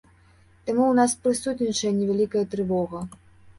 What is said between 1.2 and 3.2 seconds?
прысутнічае невялікая трывога.